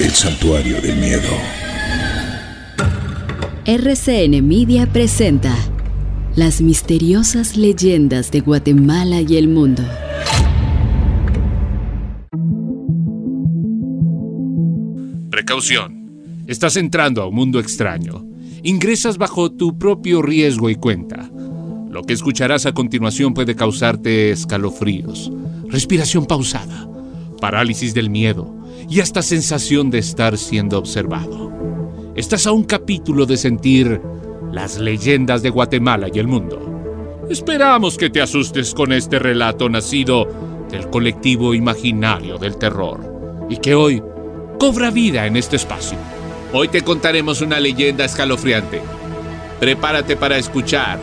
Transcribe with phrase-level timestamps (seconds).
[0.00, 1.28] El santuario del miedo.
[3.66, 5.54] RCN Media presenta
[6.34, 9.82] Las misteriosas leyendas de Guatemala y el mundo.
[15.30, 16.10] Precaución.
[16.46, 18.24] Estás entrando a un mundo extraño.
[18.62, 21.30] Ingresas bajo tu propio riesgo y cuenta.
[21.90, 25.30] Lo que escucharás a continuación puede causarte escalofríos,
[25.68, 26.88] respiración pausada,
[27.38, 28.59] parálisis del miedo
[28.90, 31.52] y hasta sensación de estar siendo observado.
[32.16, 34.02] Estás a un capítulo de sentir
[34.52, 37.26] las leyendas de Guatemala y el mundo.
[37.30, 40.26] Esperamos que te asustes con este relato nacido
[40.68, 44.02] del colectivo imaginario del terror y que hoy
[44.58, 45.96] cobra vida en este espacio.
[46.52, 48.82] Hoy te contaremos una leyenda escalofriante.
[49.60, 50.98] Prepárate para escuchar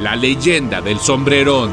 [0.00, 1.70] la leyenda del sombrerón.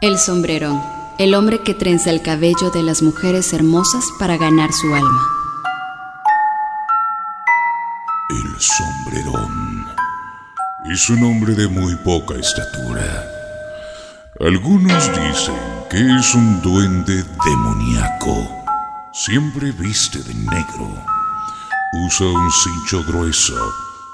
[0.00, 0.80] El sombrerón,
[1.18, 5.22] el hombre que trenza el cabello de las mujeres hermosas para ganar su alma.
[8.30, 9.86] El sombrerón
[10.84, 13.28] es un hombre de muy poca estatura.
[14.38, 15.56] Algunos dicen
[15.90, 18.48] que es un duende demoníaco.
[19.12, 20.94] Siempre viste de negro.
[22.06, 23.56] Usa un cincho grueso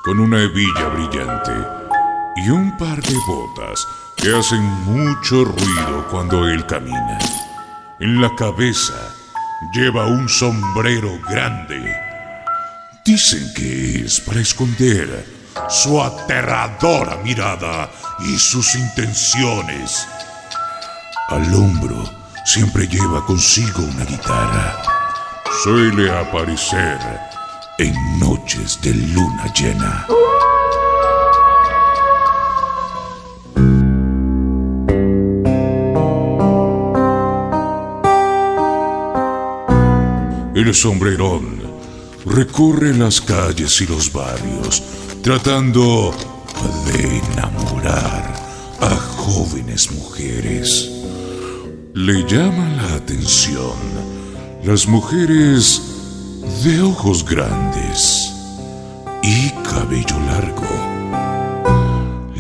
[0.03, 1.53] con una hebilla brillante
[2.37, 3.87] y un par de botas
[4.25, 7.19] que hacen mucho ruido cuando él camina.
[8.01, 8.95] En la cabeza
[9.75, 11.95] lleva un sombrero grande.
[13.05, 15.27] Dicen que es para esconder
[15.69, 20.09] su aterradora mirada y sus intenciones.
[21.29, 22.03] Al hombro
[22.47, 24.83] siempre lleva consigo una guitarra.
[25.63, 26.99] Suele aparecer
[27.79, 30.07] en noches de luna llena.
[40.55, 41.61] El sombrerón
[42.25, 44.85] recorre las calles y los barrios
[45.21, 46.15] tratando
[46.87, 48.33] de enamorar
[48.81, 50.89] a jóvenes mujeres.
[51.93, 53.75] Le llama la atención
[54.63, 55.83] las mujeres
[56.63, 58.33] de ojos grandes
[59.25, 60.69] y cabello largo.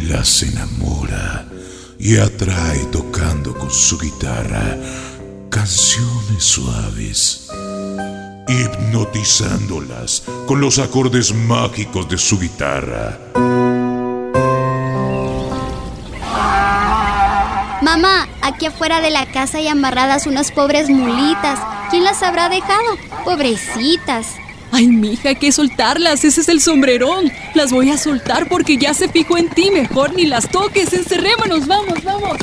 [0.08, 1.48] Las enamora
[1.98, 4.78] y atrae tocando con su guitarra
[5.50, 7.48] canciones suaves
[8.49, 13.19] hipnotizándolas con los acordes mágicos de su guitarra.
[17.82, 21.60] Mamá, aquí afuera de la casa hay amarradas unas pobres mulitas.
[21.91, 22.97] ¿Quién las habrá dejado?
[23.25, 24.27] Pobrecitas.
[24.72, 26.25] Ay, mija, hay que soltarlas.
[26.25, 27.31] Ese es el sombrerón.
[27.55, 29.71] Las voy a soltar porque ya se fijó en ti.
[29.71, 30.93] Mejor ni las toques.
[30.93, 31.66] Encerrémonos.
[31.69, 32.37] Vamos, vamos.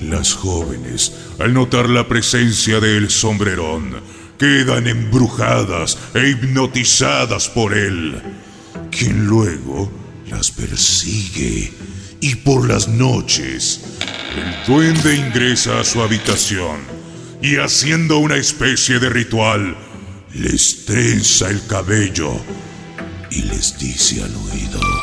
[0.00, 4.00] Las jóvenes, al notar la presencia del sombrerón,
[4.38, 8.20] quedan embrujadas e hipnotizadas por él,
[8.90, 9.90] quien luego
[10.30, 11.72] las persigue
[12.20, 13.80] y por las noches
[14.36, 16.78] el duende ingresa a su habitación
[17.42, 19.76] y haciendo una especie de ritual,
[20.34, 22.32] les trenza el cabello
[23.30, 24.97] y les dice al oído.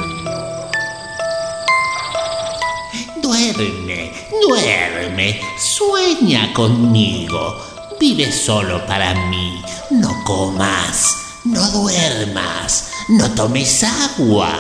[3.26, 7.58] Duerme, duerme, sueña conmigo.
[8.00, 9.64] Vive solo para mí.
[9.90, 14.54] No comas, no duermas, no tomes agua,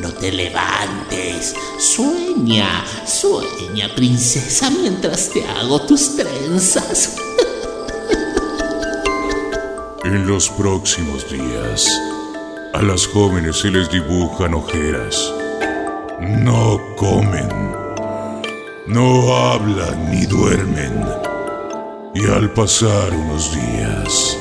[0.00, 1.56] no te levantes.
[1.80, 7.16] Sueña, sueña, princesa, mientras te hago tus trenzas.
[10.04, 11.88] En los próximos días,
[12.74, 15.32] a las jóvenes se les dibujan ojeras.
[16.20, 17.83] No comen,
[18.86, 20.92] no hablan ni duermen.
[22.14, 24.38] Y al pasar unos días,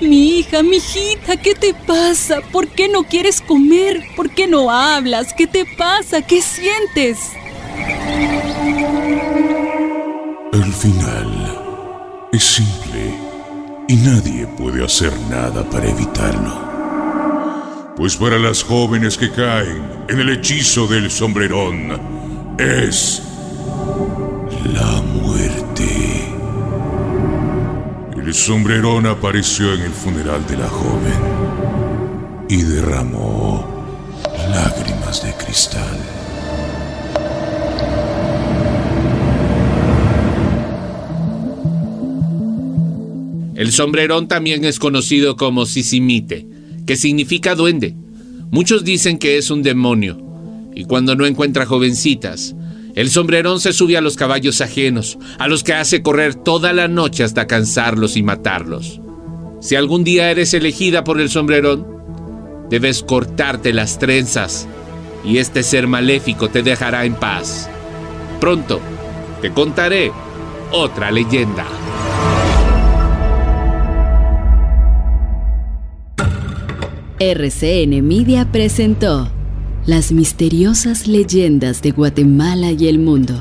[0.00, 2.40] Mi hija, mi hijita, ¿qué te pasa?
[2.52, 4.02] ¿Por qué no quieres comer?
[4.16, 5.34] ¿Por qué no hablas?
[5.34, 6.22] ¿Qué te pasa?
[6.22, 7.18] ¿Qué sientes?
[10.52, 13.14] el final es simple
[13.88, 16.70] y nadie puede hacer nada para evitarlo.
[17.96, 22.19] Pues para las jóvenes que caen en el hechizo del sombrerón
[22.60, 23.22] es
[24.74, 25.86] la muerte.
[28.14, 31.14] El sombrerón apareció en el funeral de la joven
[32.50, 33.66] y derramó
[34.50, 35.98] lágrimas de cristal.
[43.54, 46.46] El sombrerón también es conocido como sisimite,
[46.86, 47.94] que significa duende.
[48.50, 50.29] Muchos dicen que es un demonio,
[50.80, 52.56] y cuando no encuentra jovencitas,
[52.94, 56.88] el sombrerón se sube a los caballos ajenos, a los que hace correr toda la
[56.88, 58.98] noche hasta cansarlos y matarlos.
[59.60, 61.86] Si algún día eres elegida por el sombrerón,
[62.70, 64.66] debes cortarte las trenzas
[65.22, 67.68] y este ser maléfico te dejará en paz.
[68.40, 68.80] Pronto
[69.42, 70.12] te contaré
[70.72, 71.66] otra leyenda.
[77.18, 79.30] RCN Media presentó
[79.86, 83.40] Las misteriosas leyendas de Guatemala y el mundo.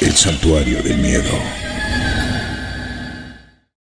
[0.00, 1.63] El santuario del miedo.